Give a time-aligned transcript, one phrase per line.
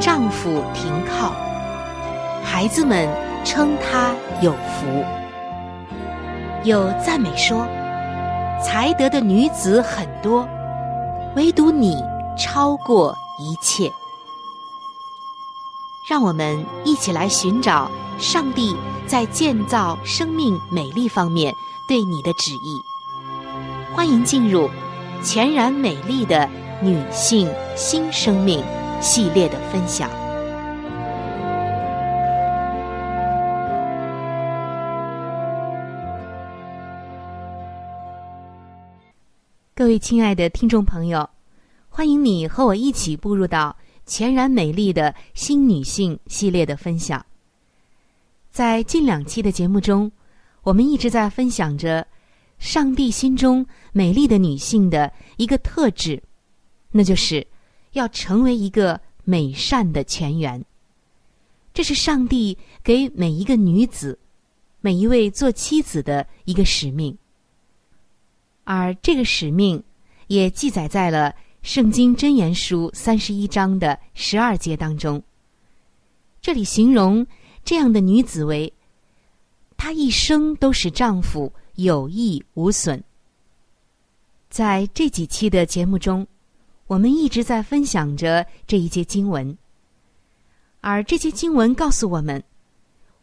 [0.00, 1.32] 丈夫停靠，
[2.44, 3.08] 孩子们
[3.44, 5.04] 称她有福。
[6.62, 7.66] 有赞美说，
[8.62, 10.46] 才德的女子很多，
[11.34, 11.96] 唯独你
[12.38, 13.90] 超过一切。
[16.08, 18.74] 让我们一起来寻找上帝
[19.06, 21.52] 在建造生命美丽方面
[21.88, 22.80] 对你的旨意。
[23.94, 24.70] 欢迎进入
[25.24, 26.48] 全然美丽的
[26.80, 28.62] 女性新生命。
[29.00, 30.10] 系列的分享。
[39.74, 41.28] 各位亲爱的听众朋友，
[41.88, 47.24] 欢迎你和我一起步入到全然美丽的新女性系列的分享。
[48.50, 50.10] 在近两期的节目中，
[50.62, 52.04] 我们一直在分享着
[52.58, 56.20] 上帝心中美丽的女性的一个特质，
[56.90, 57.46] 那就是。
[57.92, 60.64] 要成为一个美善的全员，
[61.72, 64.18] 这是上帝给每一个女子、
[64.80, 67.16] 每一位做妻子的一个使命。
[68.64, 69.82] 而这个使命
[70.26, 71.30] 也记载在了
[71.62, 75.22] 《圣经真言书》三十一章的十二节当中。
[76.40, 77.26] 这里形容
[77.64, 78.72] 这样的女子为：
[79.76, 83.02] 她一生都使丈夫有益无损。
[84.50, 86.26] 在这几期的节目中。
[86.88, 89.56] 我们一直在分享着这一节经文，
[90.80, 92.42] 而这些经文告诉我们，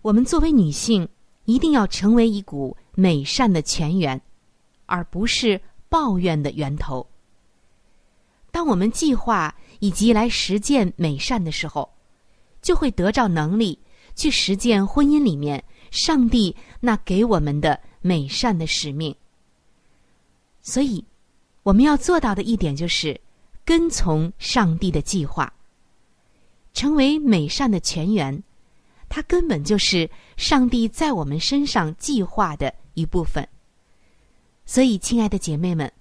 [0.03, 1.09] 我们作为女性
[1.45, 4.21] 一定要成为一股美善的泉源，
[4.85, 5.59] 而不是
[5.89, 7.05] 抱怨的源头。
[8.51, 11.91] 当我们计划以及来实践美善的时候，
[12.61, 13.79] 就会得着能力
[14.13, 19.13] 去实践婚姻里面上帝那给我们的美善的使命。
[20.61, 21.03] 所以，
[21.63, 23.19] 我们要做到的一点就是。
[23.65, 25.51] 跟从上帝的计划，
[26.73, 28.43] 成为美善的泉源，
[29.09, 33.47] 它根本就是上帝在我们身上计划的一部分。
[34.65, 35.91] 所以，亲爱的姐妹们，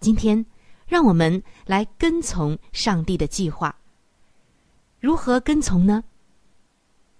[0.00, 0.44] 今天
[0.86, 3.74] 让我们来跟从上帝的计划。
[4.98, 6.02] 如何跟从呢？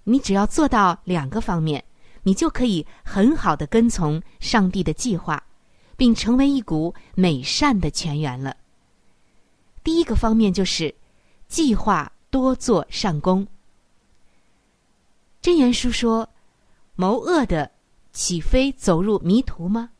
[0.04, 1.84] 你只要做到两个方面，
[2.22, 5.42] 你就可以很好的跟从上帝的计划，
[5.96, 8.56] 并成为一股美善的泉源了。
[9.84, 10.92] 第一个方面就是
[11.46, 13.46] 计划多做善功。
[15.40, 16.28] 真言书说
[16.96, 17.70] ：“谋恶的
[18.12, 19.90] 岂非走入迷途吗？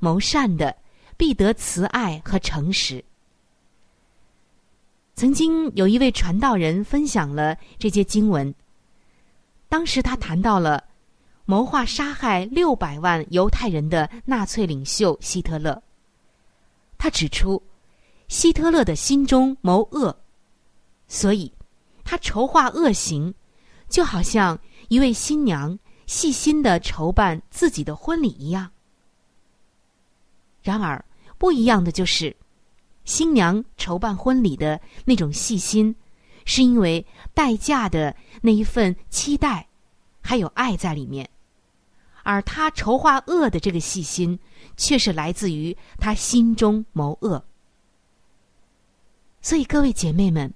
[0.00, 0.76] 谋善的
[1.16, 3.02] 必得慈爱和诚实。”
[5.14, 8.52] 曾经有一位传道人分享了这些经文，
[9.68, 10.84] 当时他谈到了
[11.46, 15.80] 谋划杀害六百万犹太人的纳粹领袖希特勒。
[16.98, 17.62] 他指出，
[18.28, 20.16] 希特勒的心中谋恶，
[21.06, 21.52] 所以
[22.04, 23.32] 他筹划恶行，
[23.88, 24.58] 就好像
[24.88, 28.70] 一位新娘细心的筹办自己的婚礼一样。
[30.62, 31.04] 然而，
[31.38, 32.36] 不一样的就是，
[33.04, 35.94] 新娘筹办婚礼的那种细心，
[36.44, 39.68] 是因为待嫁的那一份期待，
[40.20, 41.24] 还有爱在里面；
[42.24, 44.36] 而他筹划恶的这个细心，
[44.76, 47.44] 却是来自于他心中谋恶。
[49.46, 50.52] 所以，各位姐妹们，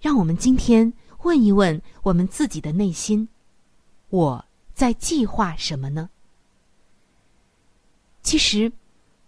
[0.00, 0.92] 让我们今天
[1.22, 3.28] 问一问我们自己的内心：
[4.08, 4.44] 我
[4.74, 6.10] 在计划什么呢？
[8.20, 8.72] 其实。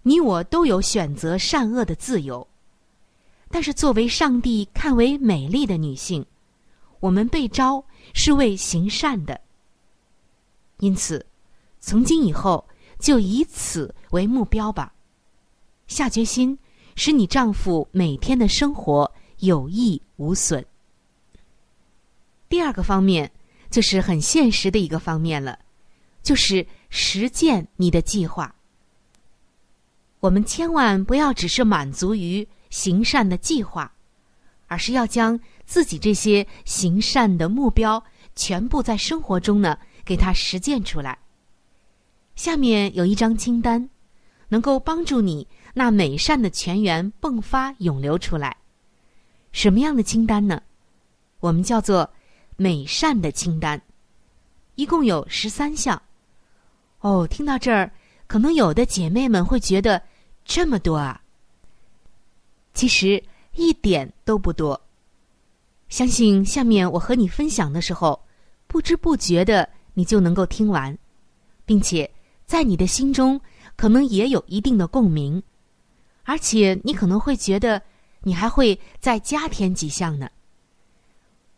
[0.02, 2.48] 你我都有选择善恶的自由，
[3.50, 6.26] 但是作为上帝看为美丽的女性，
[6.98, 7.84] 我们被招
[8.14, 9.40] 是为行善的。
[10.78, 11.24] 因此，
[11.78, 12.68] 从今以后
[12.98, 14.92] 就以此为目标吧，
[15.86, 16.58] 下决心
[16.96, 20.64] 使你丈夫每天的生活有益无损。
[22.48, 23.30] 第二个方面
[23.70, 25.58] 就是很现实的一个方面了，
[26.22, 28.54] 就是实践你的计划。
[30.20, 33.92] 我们千万不要只是满足于行善的计划，
[34.66, 38.02] 而是要将自己这些行善的目标
[38.34, 41.18] 全部在生活中呢给它实践出来。
[42.34, 43.88] 下面有一张清单，
[44.48, 45.46] 能够帮助你
[45.78, 48.56] 那美善的泉源迸发涌流出来。
[49.52, 50.62] 什么样的清单呢？
[51.40, 52.10] 我们叫做
[52.56, 53.78] 美善的清单，
[54.76, 56.00] 一共有十三项。
[57.00, 57.92] 哦，听到这儿，
[58.26, 60.02] 可能有的姐妹们会觉得。
[60.48, 61.20] 这么多啊！
[62.72, 63.20] 其实
[63.56, 64.80] 一点都不多。
[65.88, 68.24] 相信下面我和你分享的时候，
[68.68, 70.96] 不知不觉的你就能够听完，
[71.64, 72.08] 并且
[72.44, 73.40] 在你的心中
[73.74, 75.42] 可能也有一定的共鸣，
[76.26, 77.80] 而且你可能会觉得
[78.20, 80.28] 你还会再加添几项呢。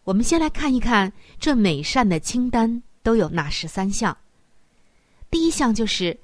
[0.05, 4.17] 我们先来看一看这美善的清单都有哪十三项。
[5.29, 6.17] 第一项就是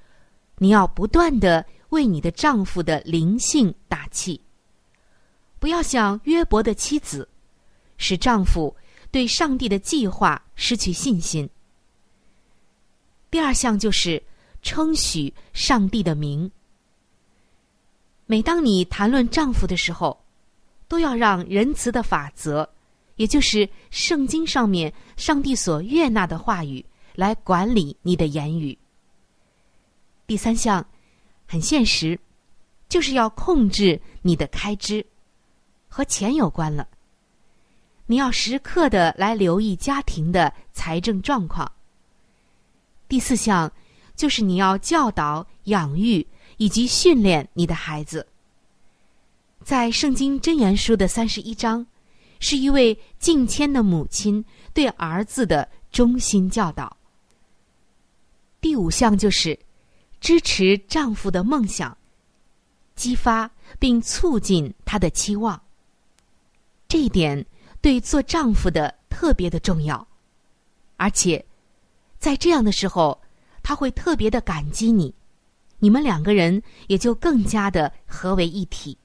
[0.58, 1.66] 你要不断的。
[1.90, 4.40] 为你的丈夫的灵性打气，
[5.60, 7.28] 不要像约伯的妻子，
[7.98, 8.74] 使丈夫
[9.12, 11.48] 对上帝的计划失去信心。
[13.30, 14.20] 第二项就是
[14.60, 16.50] 称许上帝的名。
[18.26, 20.24] 每当你谈论丈夫的时候，
[20.88, 22.68] 都要让仁慈的法则，
[23.16, 26.84] 也就是圣经上面上帝所悦纳的话语，
[27.14, 28.76] 来管理你的言语。
[30.26, 30.84] 第三项。
[31.46, 32.18] 很现实，
[32.88, 35.04] 就是要控制你的开支，
[35.88, 36.88] 和钱有关了。
[38.06, 41.70] 你要时刻的来留意家庭的财政状况。
[43.08, 43.70] 第四项
[44.16, 48.26] 就是你要教导、养育以及训练你的孩子。
[49.62, 51.86] 在圣经箴言书的三十一章，
[52.40, 56.96] 是一位敬谦的母亲对儿子的忠心教导。
[58.60, 59.58] 第五项就是。
[60.20, 61.94] 支持丈夫的梦想，
[62.96, 65.62] 激发并促进他的期望。
[66.88, 67.44] 这一点
[67.82, 70.08] 对做丈夫的特别的重要，
[70.96, 71.44] 而且
[72.18, 73.20] 在这样的时候，
[73.62, 75.14] 他会特别的感激你，
[75.84, 78.96] 你们两个人也就更加的合为一体。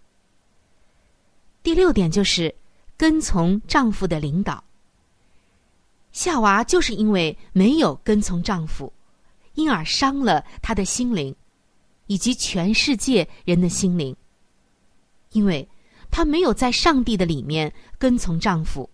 [1.61, 2.55] 第六点就是
[2.95, 4.63] 跟从丈夫的领导。
[6.13, 8.93] 夏娃就是因为没有跟从丈夫。
[9.55, 11.35] 因而伤了他的心灵，
[12.07, 14.15] 以及全世界人的心灵。
[15.31, 15.67] 因为
[16.09, 18.89] 她没有在上帝的里面跟从丈夫，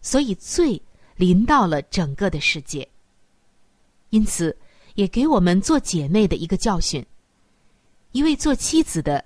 [0.00, 0.82] 所以罪
[1.14, 2.88] 临到了整个的世界。
[4.08, 4.56] 因此，
[4.96, 7.06] 也给我们做姐妹的一个教训：
[8.12, 9.24] 一位做妻子的，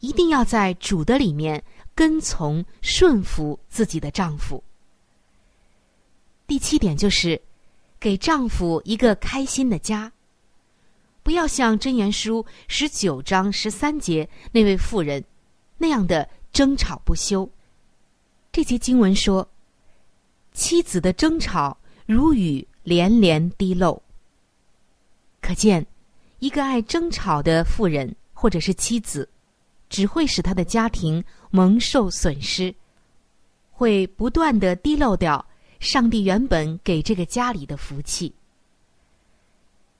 [0.00, 1.62] 一定要在主的里面
[1.94, 4.62] 跟从顺服自己的丈夫。
[6.46, 7.40] 第七点就是。
[7.98, 10.12] 给丈夫一个开心的家，
[11.22, 15.24] 不要像箴言书十九章十三节那位妇人
[15.78, 17.50] 那样的争吵不休。
[18.52, 19.48] 这节经文说
[20.52, 24.00] ：“妻子的争吵如雨连连滴漏。”
[25.40, 25.84] 可见，
[26.38, 29.28] 一个爱争吵的妇人或者是妻子，
[29.88, 32.74] 只会使他的家庭蒙受损失，
[33.70, 35.44] 会不断的滴漏掉。
[35.78, 38.34] 上帝原本给这个家里的福气。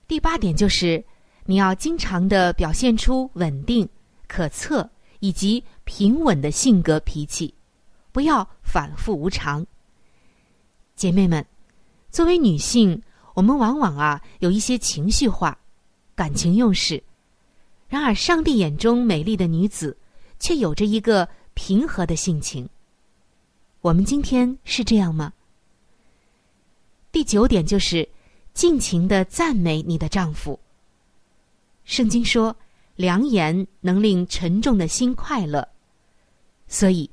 [0.07, 1.03] 第八点就是，
[1.45, 3.87] 你要经常的表现出稳定、
[4.27, 4.89] 可测
[5.19, 7.53] 以及平稳的性格脾气，
[8.11, 9.65] 不要反复无常。
[10.95, 11.45] 姐妹们，
[12.09, 12.99] 作为女性，
[13.35, 15.55] 我们往往啊有一些情绪化、
[16.17, 17.01] 感情用事。
[17.87, 19.95] 然而，上帝眼中美丽的女子，
[20.39, 22.67] 却有着一个平和的性情。
[23.81, 25.31] 我们今天是这样吗？
[27.11, 28.09] 第九点就是
[28.53, 30.59] 尽情的赞美你的丈夫。
[31.85, 32.53] 圣经说，
[32.95, 35.65] 良言能令沉重的心快乐，
[36.67, 37.09] 所以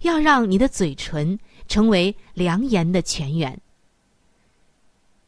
[0.00, 3.60] 要让你的嘴唇成为良言的泉源。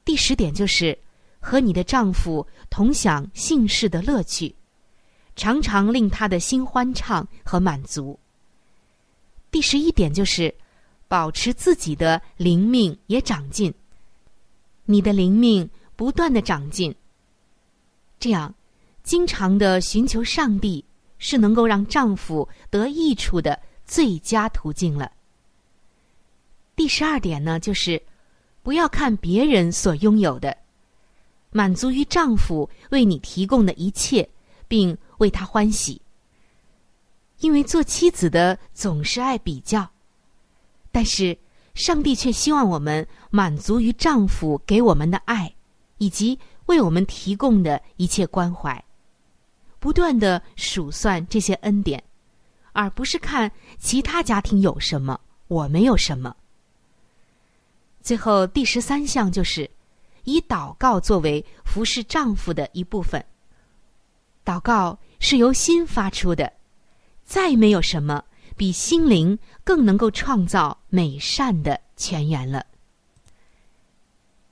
[0.05, 0.99] 第十点就是
[1.41, 4.55] 和你的丈夫同享姓氏的乐趣。
[5.37, 8.19] 常常令他的心欢畅和满足。
[9.53, 10.53] 第十一点就是，
[11.07, 13.73] 保持自己的灵命也长进。
[14.85, 16.93] 你的灵命不断的长进，
[18.19, 18.53] 这样，
[19.05, 20.85] 经常的寻求上帝
[21.19, 25.13] 是能够让丈夫得益处的最佳途径了。
[26.75, 28.03] 第十二点呢，就是
[28.65, 30.57] 不要看别人所拥有的，
[31.51, 34.29] 满足于丈夫为你提供的一切，
[34.67, 34.97] 并。
[35.19, 36.01] 为他欢喜，
[37.41, 39.91] 因为做妻子的总是爱比较，
[40.93, 41.37] 但是
[41.75, 45.53] 上帝却希望我们满足于丈夫给我们的爱，
[45.97, 48.85] 以及为我们提供的一切关怀，
[49.81, 52.01] 不断的数算这些恩典，
[52.73, 56.33] 而不是看其他家庭有什么，我没有什么。
[58.01, 59.69] 最后第十三项就是
[60.29, 63.25] 以祷告作为服侍丈夫的一部分，
[64.45, 64.99] 祷告。
[65.21, 66.53] 是由心发出的，
[67.25, 68.23] 再没有什么
[68.57, 72.65] 比心灵更能够创造美善的泉源了。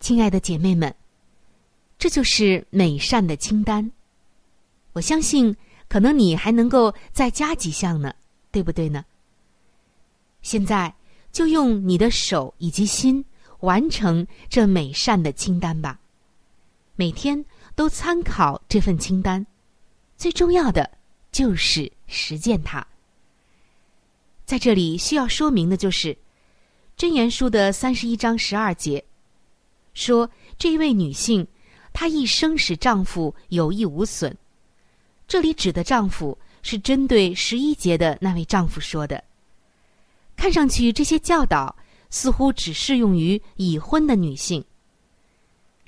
[0.00, 0.92] 亲爱的姐妹们，
[2.00, 3.92] 这就是美善的清单。
[4.92, 5.56] 我相信，
[5.88, 8.12] 可能你还能够再加几项呢，
[8.50, 9.04] 对不对呢？
[10.42, 10.92] 现在
[11.30, 13.24] 就用你的手以及心
[13.60, 15.98] 完成这美善的清单吧，
[16.94, 17.44] 每天
[17.74, 19.46] 都参考这份清单。
[20.16, 20.90] 最重要的
[21.30, 22.86] 就是实践它。
[24.44, 26.14] 在这里需要说明的就是，
[26.96, 29.04] 《真言书》的三十一章十二节
[29.92, 31.46] 说，这一位女性，
[31.92, 34.36] 她一生使丈夫有益无损。
[35.26, 39.22] 这里指的丈夫是针对十一节的那位丈夫说的。
[40.36, 41.74] 看上去这些教导
[42.10, 44.64] 似乎只适用于已婚的女性，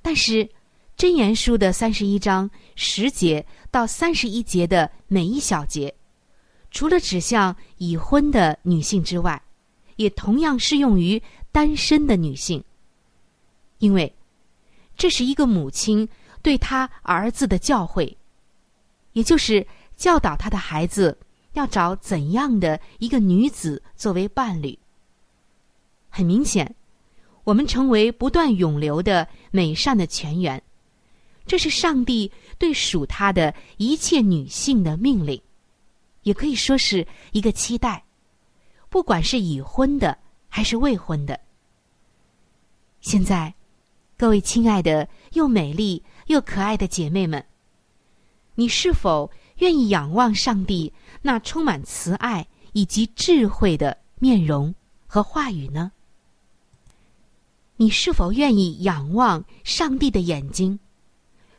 [0.03, 0.49] 但是。
[0.97, 5.95] 真言书的三十一章十节到三十一节的每一小节，
[6.73, 9.41] 除了指向已婚的女性之外，
[9.95, 11.23] 也同样适用于
[11.53, 12.61] 单身的女性。
[13.79, 14.13] 因为
[14.97, 16.09] 这是一个母亲
[16.43, 18.13] 对她儿子的教诲，
[19.13, 21.17] 也就是教导他的孩子
[21.53, 24.77] 要找怎样的一个女子作为伴侣。
[26.09, 26.75] 很明显，
[27.45, 30.62] 我们成为不断涌流的美善的泉源。
[31.47, 35.41] 这是上帝对属他的一切女性的命令，
[36.23, 38.05] 也可以说是一个期待，
[38.91, 41.41] 不管是已婚的还是未婚的。
[43.00, 43.55] 现在，
[44.17, 47.43] 各位亲爱的又美丽又可爱的姐妹们，
[48.55, 54.75] 你是否愿意仰望上帝那充满慈爱以及智慧的面容
[55.07, 55.93] 和话语呢？
[57.80, 60.78] 你是否愿意仰望上帝的眼睛？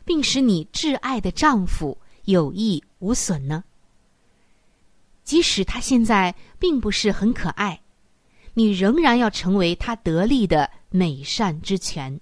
[0.04, 3.64] 并使你挚爱的丈夫有益无损呢？
[5.24, 7.80] 即使他现在并不是很可爱，
[8.52, 12.20] 你仍然要成为他得力的美善之泉。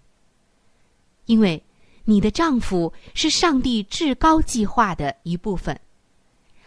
[1.27, 1.61] 因为
[2.05, 5.79] 你的丈夫是上帝至高计划的一部分，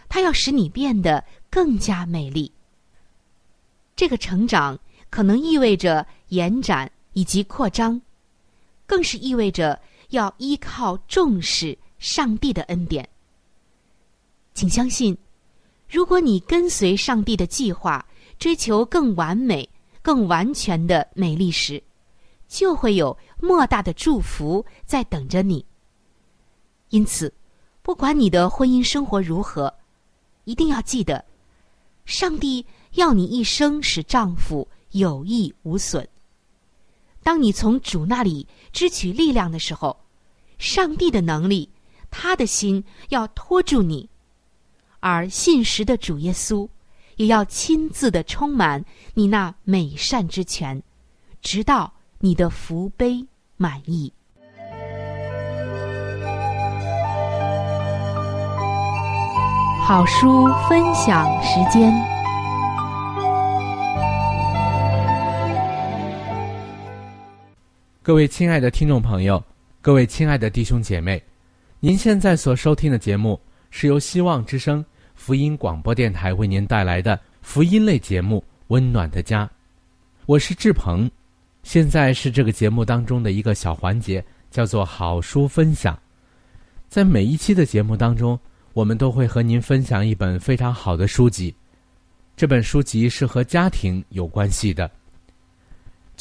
[0.10, 2.52] 他要使你变得更加美丽。
[3.96, 4.78] 这个成长
[5.10, 8.02] 可能意味着延展以及扩张，
[8.86, 9.80] 更是意味着。
[10.12, 13.08] 要依靠重视上帝的恩典，
[14.54, 15.18] 请相信，
[15.90, 18.06] 如果你跟随上帝的计划，
[18.38, 19.70] 追求更完美、
[20.02, 21.82] 更完全的美丽时，
[22.50, 25.66] 就会有莫大的祝福在等着你。
[26.90, 27.34] 因此，
[27.82, 29.74] 不管你的婚姻生活如何，
[30.44, 31.24] 一定要记得，
[32.04, 32.66] 上帝
[32.96, 36.06] 要你一生使丈夫有益无损。
[37.24, 39.98] 当你从主那里支取力量的时候，
[40.58, 41.70] 上帝的能力，
[42.10, 44.10] 他的心要托住你，
[45.00, 46.68] 而信实的主耶稣
[47.18, 50.82] 也要亲自的充满你那美善之泉，
[51.42, 53.26] 直到你的福杯
[53.58, 54.12] 满意。
[59.84, 62.21] 好书分享时间。
[68.04, 69.44] 各位亲爱的听众朋友，
[69.80, 71.22] 各位亲爱的弟兄姐妹，
[71.80, 73.40] 您现在所收听的节目
[73.70, 78.40] 是由希望之声福音广播电台为您带来的福音类节目
[78.70, 79.46] 《温暖的家》，
[80.26, 81.10] 我是志鹏。
[81.62, 85.96] 现在是这个节目当中的一个小环节，叫做好书分享。
[86.90, 88.38] 在每一期的节目当中，
[88.74, 91.54] 我们都会和您分享一本非常好的书籍。
[92.36, 94.90] 这本书籍是和家庭有关系的。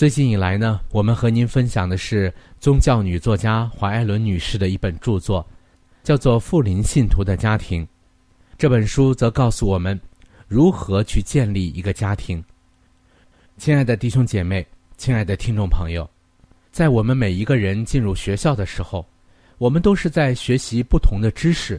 [0.01, 5.47] 最近以来呢，我们和您分享的是宗教女作家华艾伦女士的一本著作，
[6.03, 7.85] 叫做《富林信徒的家庭》。
[8.57, 10.01] 这本书则告诉我们
[10.49, 12.43] 如何去建立一个家庭。
[13.59, 14.67] 亲爱的弟兄姐妹，
[14.97, 16.09] 亲爱的听众朋友，
[16.73, 19.07] 在我们每一个人进入学校的时候，
[19.59, 21.79] 我们都是在学习不同的知识，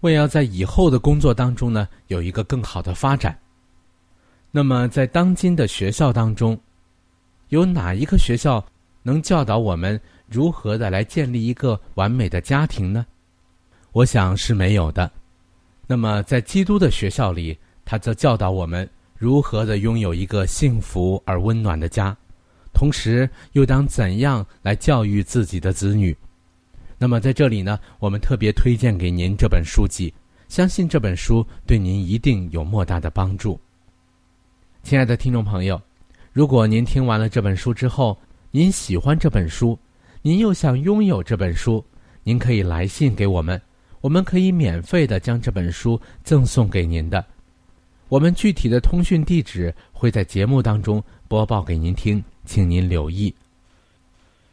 [0.00, 3.38] 为要在以后的工作当中呢有一个更好的发展。
[4.50, 6.60] 那么，在当今的学校当中，
[7.52, 8.64] 有哪一个学校
[9.02, 13.04] 能教导我们如何的来建立一个完美的家庭呢？
[13.92, 15.10] 我想是没有的。
[15.86, 17.54] 那么，在基督的学校里，
[17.84, 22.16] 他则教导我们如何的拥有一个幸福而温暖的家，
[22.72, 26.16] 同时又当怎样来教育自己的子女。
[26.96, 30.10] 那么，在这里呢，我们特别推荐给您这本书籍，
[30.48, 33.60] 相信这本书对您一定有莫大的帮助。
[34.82, 35.78] 亲爱的听众朋友。
[36.32, 38.18] 如果您听完了这本书之后，
[38.50, 39.78] 您喜欢这本书，
[40.22, 41.84] 您又想拥有这本书，
[42.22, 43.60] 您可以来信给我们，
[44.00, 47.22] 我们可以免费的将这本书赠送给您的。
[48.08, 53.34] 我们具体的通讯地址会在节目当中播报给您听，请您留意。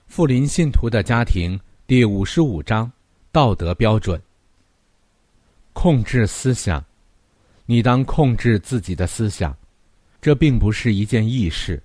[0.07, 1.57] 富林信徒的家庭
[1.87, 2.91] 第五十五章：
[3.31, 4.21] 道德标准。
[5.71, 6.83] 控制思想，
[7.65, 9.55] 你当控制自己的思想。
[10.21, 11.81] 这并不是一件易事，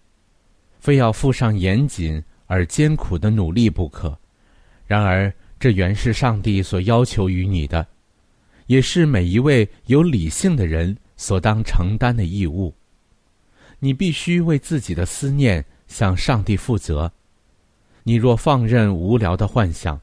[0.80, 4.18] 非要付上严谨而艰苦的努力不可。
[4.86, 7.86] 然而，这原是上帝所要求于你的，
[8.66, 12.74] 也是每一位有理性的人所当承担的义务。
[13.78, 17.10] 你必须为自己的思念向上帝负责。
[18.02, 19.98] 你若放任无聊的幻想，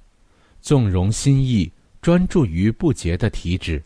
[0.61, 3.83] 纵容心意，专注于不洁的体质，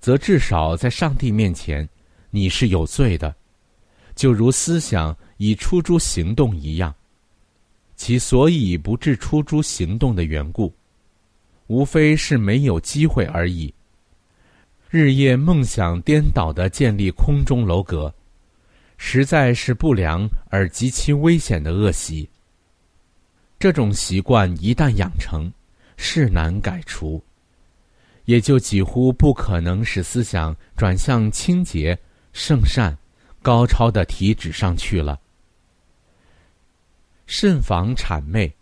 [0.00, 1.86] 则至少在上帝面前，
[2.30, 3.34] 你是有罪的。
[4.18, 6.92] 就如思想已出诸行动一样，
[7.94, 10.74] 其所以不致出诸行动的缘故，
[11.68, 13.72] 无非是没有机会而已。
[14.90, 18.12] 日夜梦想颠倒的建立空中楼阁，
[18.96, 22.28] 实在是不良而极其危险的恶习。
[23.56, 25.48] 这种习惯一旦养成，
[25.96, 27.22] 是难改除，
[28.24, 31.96] 也就几乎不可能使思想转向清洁、
[32.32, 32.98] 圣善。
[33.48, 35.18] 高超的体脂上去了。
[37.26, 38.52] 慎防谄媚。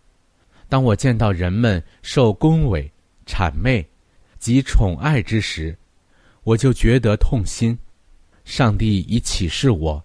[0.69, 2.89] 当我见到人们受恭维、
[3.25, 3.85] 谄媚
[4.39, 5.77] 及宠爱之时，
[6.43, 7.77] 我就觉得痛心。
[8.45, 10.01] 上帝已启示我，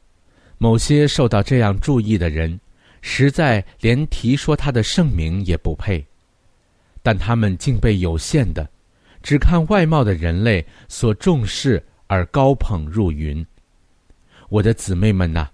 [0.59, 2.59] 某些受到这样注意的人，
[3.03, 6.05] 实在连提说他的圣名也不配。
[7.05, 8.69] 但他们竟被有限的、
[9.23, 13.47] 只看外貌的人类所重视而高捧入云。
[14.53, 15.49] 我的姊妹们呐，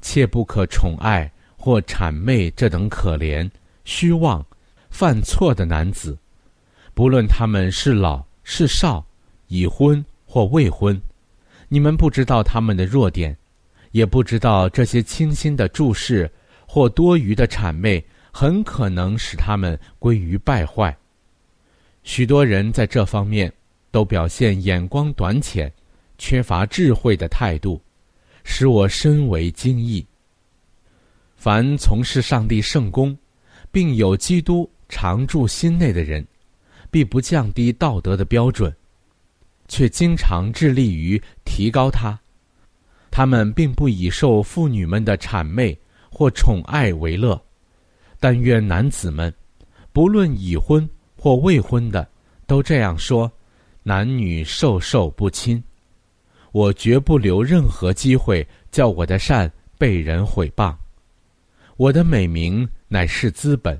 [0.00, 3.48] 切不可宠爱或谄媚这等可怜、
[3.84, 4.44] 虚妄、
[4.90, 6.18] 犯错的男子，
[6.94, 9.06] 不论他们是老是少，
[9.46, 11.00] 已婚或未婚。
[11.68, 13.36] 你们不知道他们的弱点，
[13.92, 16.28] 也不知道这些清新的注视
[16.66, 20.96] 或多余的谄媚，很可能使他们归于败坏。
[22.02, 23.52] 许多人在这方面
[23.92, 25.72] 都表现眼光短浅、
[26.18, 27.80] 缺乏智慧的态度。
[28.44, 30.06] 使我深为惊异。
[31.34, 33.16] 凡从事上帝圣功，
[33.72, 36.24] 并有基督常驻心内的人，
[36.90, 38.74] 必不降低道德的标准，
[39.66, 42.18] 却经常致力于提高它。
[43.10, 45.76] 他们并不以受妇女们的谄媚
[46.10, 47.40] 或宠爱为乐，
[48.18, 49.32] 但愿男子们，
[49.92, 52.08] 不论已婚或未婚的，
[52.46, 53.30] 都这样说：
[53.82, 55.62] 男女授受不亲。
[56.54, 60.72] 我绝不留任何机会叫我的善被人毁谤。
[61.76, 63.76] 我的美名乃是资本，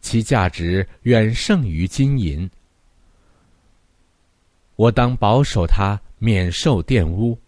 [0.00, 2.50] 其价值远胜于金银。
[4.74, 7.38] 我当保守它免受玷污。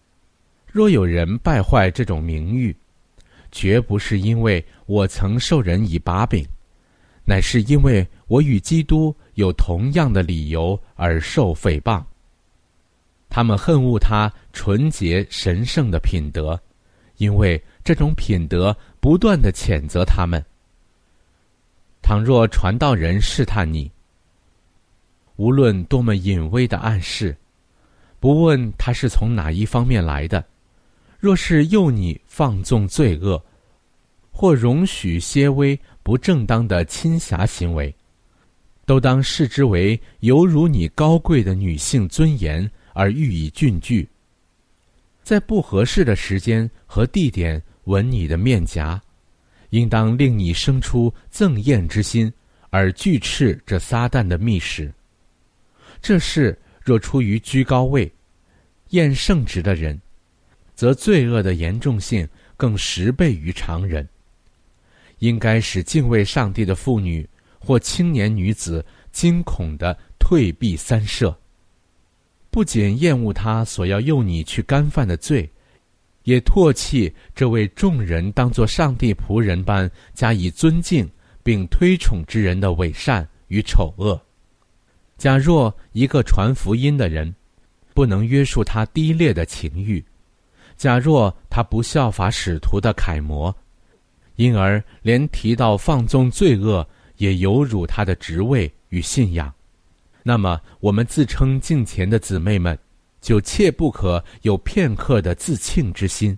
[0.65, 2.73] 若有人败坏这种名誉，
[3.51, 6.47] 绝不是因为我曾受人以把柄，
[7.25, 12.01] 乃是因为我与基督有同样的理由而受诽谤。
[13.35, 16.57] 他们恨恶他纯洁神圣的品德，
[17.17, 20.41] 因为这种品德不断的谴责他们。
[22.01, 23.91] 倘若传道人试探你，
[25.35, 27.35] 无论多么隐微的暗示，
[28.21, 30.41] 不问他是从哪一方面来的，
[31.19, 33.43] 若是诱你放纵罪恶，
[34.31, 37.93] 或容许些微不正当的侵狭行为，
[38.85, 44.07] 都当视之为犹如你高贵的女性尊严而予以峻拒。
[45.21, 48.99] 在不合适的时间和地点吻你的面颊。
[49.71, 52.31] 应当令你生出憎厌之心，
[52.69, 54.93] 而拒斥这撒旦的密使。
[56.01, 58.09] 这事若出于居高位、
[58.91, 59.99] 厌圣职的人，
[60.75, 64.07] 则罪恶的严重性更十倍于常人。
[65.19, 67.27] 应该使敬畏上帝的妇女
[67.59, 71.37] 或青年女子惊恐的退避三舍。
[72.55, 75.51] 不仅厌恶他所要诱你去干犯的罪。
[76.23, 81.05] 也唾弃这位众人当作上帝仆人般加以尊敬
[81.43, 84.17] 并推崇之人的伪善与丑恶。
[85.17, 87.35] 假若一个传福音的人
[87.93, 90.01] 不能约束他低劣的情欲，
[90.77, 93.53] 假若他不效法使徒的楷模，
[94.37, 96.87] 因而连提到放纵罪恶
[97.17, 99.53] 也有辱他的职位与信仰，
[100.27, 102.77] 那么我们自称敬虔的姊妹们。
[103.21, 106.37] 就切不可有片刻的自庆之心，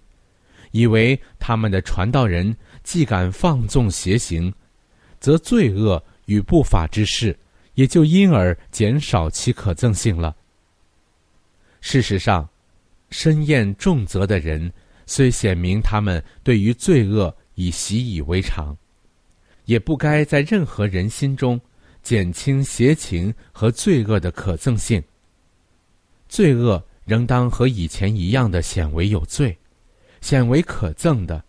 [0.72, 4.54] 以为他们的传道人既敢放纵邪行，
[5.20, 7.38] 则罪恶与不法之事
[7.74, 10.34] 也就因而减少其可憎性了。
[11.82, 12.48] 事实上，
[13.10, 14.72] 深厌重责的人，
[15.06, 18.74] 虽显明他们对于罪恶已习以为常，
[19.66, 21.60] 也不该在任何人心中
[22.08, 25.04] 减轻邪情和罪恶的可憎性。
[26.30, 29.58] 罪恶仍当和以前一样的显为有罪，
[30.22, 31.44] 显为可憎的；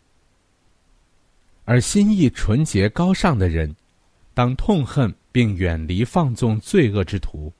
[1.62, 3.73] 而心意纯洁高尚的人，
[4.35, 7.53] 当痛恨并远离放纵罪恶之徒，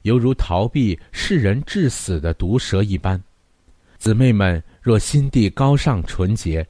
[0.00, 3.22] 犹如逃避世人致死的毒蛇一般。
[3.98, 6.66] 姊妹们若心地高尚纯洁，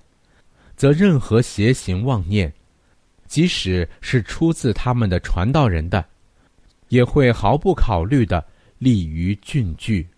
[0.74, 2.52] 则任何邪行妄念，
[3.30, 6.04] 即使是出自他们的传道人的，
[6.88, 8.44] 也会毫不考虑的。
[8.80, 10.08] 利于俊句。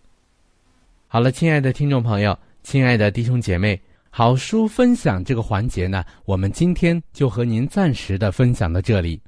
[1.09, 9.21] 好了，亲爱的听众朋友，亲爱的弟兄姐妹，好书分享这个环节呢，我们今天就和您暂时的分享到这里。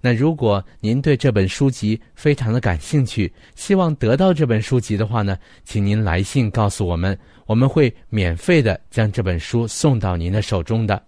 [0.00, 11.02] 那如果您对这本书籍非常的感兴趣，希望得到这本书籍的话呢，请您来信告诉我们，我们会免费的将这本书送到您的手中的。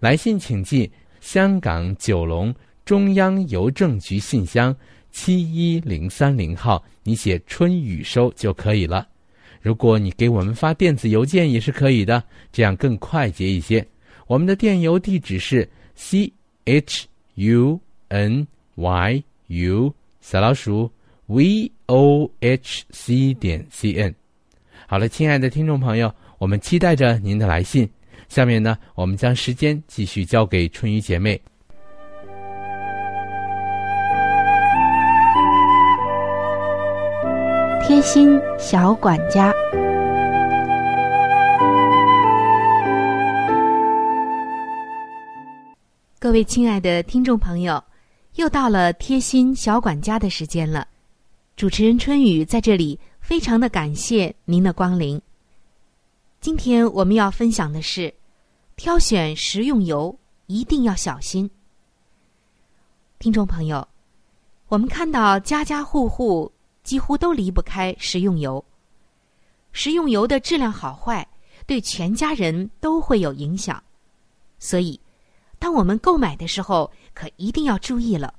[0.00, 4.74] 来信请寄香港九龙中央邮政局信箱。
[5.10, 9.08] 七一零三零号，你写春雨收就可以了。
[9.60, 13.84] 如果你给我们发电子邮件也是可以的，这样更快捷一些。
[14.26, 16.30] 我们的电邮地址是 c
[16.66, 20.88] h u n y u 小老鼠
[21.26, 24.14] v o h c 点 c n。
[24.86, 27.88] 好了，亲爱的听众朋友，我们期待着您的来信。
[28.28, 31.40] 下面呢，我们将时间继续交给春雨姐妹。
[37.86, 39.50] 贴心小管家，
[46.18, 47.82] 各位亲爱的听众朋友，
[48.34, 50.86] 又到了贴心小管家的时间了。
[51.56, 55.20] 主持人春雨在这里非常的感谢您的光临。
[56.40, 58.14] 今天我们要分享的是，
[58.78, 61.50] 挑选食用油一定要小心。
[63.18, 63.86] 听众朋友，
[64.68, 66.50] 我们看到家家户户。
[66.84, 68.64] 几乎都离不开食用油。
[69.72, 71.26] 食用油的质量好坏，
[71.66, 73.82] 对全家人都会有影响，
[74.58, 74.98] 所以，
[75.58, 78.32] 当我们购买的时候，可一定要注意了。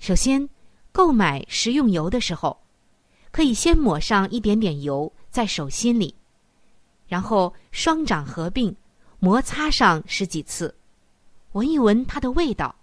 [0.00, 0.46] 首先，
[0.90, 2.60] 购买食用油的时候，
[3.30, 6.14] 可以先抹上一点点油在手心里，
[7.12, 8.74] 然后双掌合并，
[9.18, 10.74] 摩擦上十几次，
[11.52, 12.74] 闻一闻它的味道，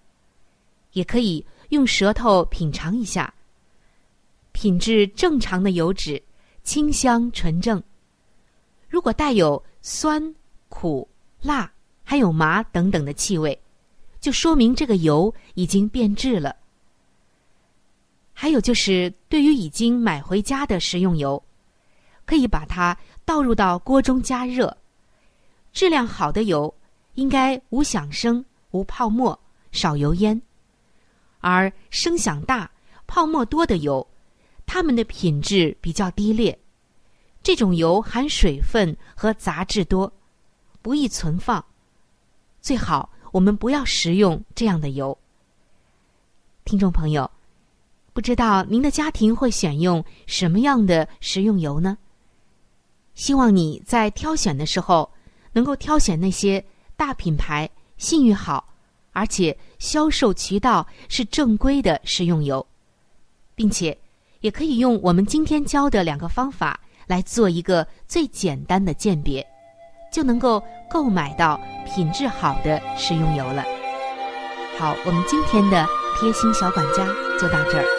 [0.92, 3.34] 也可以用舌头品尝一下。
[4.52, 6.22] 品质正常的油脂，
[6.64, 7.82] 清香纯正。
[8.88, 10.36] 如果带有酸、
[10.68, 11.10] 苦、
[11.42, 11.72] 辣，
[12.04, 13.60] 还有麻等等的气味，
[14.20, 16.56] 就说明这个油已经变质了。
[18.32, 21.44] 还有就是，对于已经买回家的食用油，
[22.28, 22.96] 可以把它
[23.30, 24.76] 倒入到锅中加热。
[25.72, 26.74] 质量好的油
[27.14, 29.40] 应该无响声、无泡沫、
[29.72, 30.42] 少油烟，
[31.40, 32.72] 而声响大、
[33.06, 34.08] 泡沫多的油。
[34.66, 36.58] 它们的品质比较低劣，
[37.44, 40.12] 这种油含水分和杂质多，
[40.82, 41.64] 不易存放，
[42.60, 45.16] 最好我们不要食用这样的油。
[46.66, 47.30] 听众朋友，
[48.12, 51.96] 不知道您的家庭会选用什么样的食用油呢？
[53.20, 55.12] 希望你在挑选的时候，
[55.52, 56.64] 能够挑选那些
[56.96, 58.66] 大品牌、信誉好，
[59.12, 62.66] 而且销售渠道是正规的食用油，
[63.56, 63.96] 并且
[64.40, 69.46] 也可以用我们今天教的两个方法来做一个最简单的鉴别，
[70.14, 73.66] 就能够购买到品质好的食用油了。
[74.78, 75.86] 好，我们今天的
[76.18, 77.06] 贴心小管家
[77.38, 77.99] 就到这儿。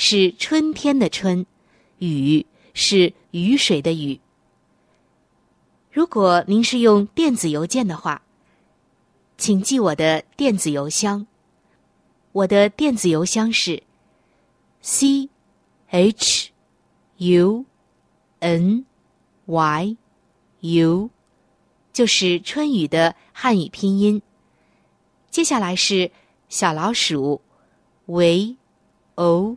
[0.00, 1.44] 是春天的春，
[1.98, 4.20] 雨是雨水的雨。
[5.90, 8.22] 如果您是用电子邮件的话，
[9.36, 11.26] 请记我的电子邮箱。
[12.30, 13.82] 我的电子邮箱是
[14.80, 15.28] c
[15.88, 16.52] h
[17.16, 17.64] u
[18.38, 18.84] n
[19.46, 19.96] y
[20.60, 21.10] u，
[21.92, 24.22] 就是春雨的汉语拼音。
[25.28, 26.12] 接下来是
[26.48, 27.40] 小老鼠
[28.06, 28.56] v
[29.16, 29.56] o。